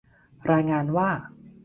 [0.51, 1.09] รายงานว่า